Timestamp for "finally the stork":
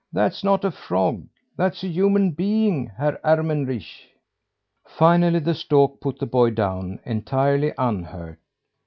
4.83-5.99